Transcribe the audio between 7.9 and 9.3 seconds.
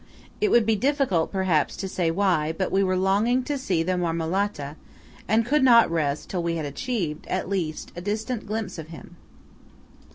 a distant glimpse of him.